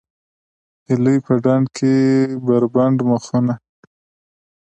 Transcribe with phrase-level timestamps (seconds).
[0.87, 1.93] هیلۍ په ډنډ کې
[2.45, 3.53] بربنډ مخونه